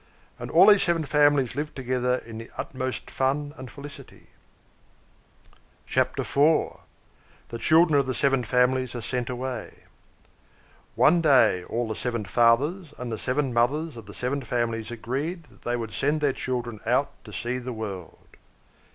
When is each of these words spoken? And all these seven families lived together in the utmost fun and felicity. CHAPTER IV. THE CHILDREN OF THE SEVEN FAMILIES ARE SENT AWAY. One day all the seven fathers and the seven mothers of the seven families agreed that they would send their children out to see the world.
And 0.39 0.49
all 0.49 0.65
these 0.65 0.81
seven 0.81 1.03
families 1.03 1.55
lived 1.55 1.75
together 1.75 2.23
in 2.25 2.39
the 2.39 2.49
utmost 2.57 3.11
fun 3.11 3.53
and 3.55 3.69
felicity. 3.69 4.29
CHAPTER 5.85 6.23
IV. 6.23 6.77
THE 7.49 7.59
CHILDREN 7.59 7.99
OF 7.99 8.07
THE 8.07 8.15
SEVEN 8.15 8.43
FAMILIES 8.43 8.95
ARE 8.95 9.01
SENT 9.03 9.29
AWAY. 9.29 9.83
One 10.95 11.21
day 11.21 11.63
all 11.65 11.87
the 11.87 11.95
seven 11.95 12.25
fathers 12.25 12.95
and 12.97 13.11
the 13.11 13.19
seven 13.19 13.53
mothers 13.53 13.95
of 13.95 14.07
the 14.07 14.15
seven 14.15 14.41
families 14.41 14.89
agreed 14.89 15.43
that 15.51 15.61
they 15.61 15.75
would 15.75 15.93
send 15.93 16.19
their 16.19 16.33
children 16.33 16.79
out 16.87 17.11
to 17.23 17.31
see 17.31 17.59
the 17.59 17.71
world. 17.71 18.17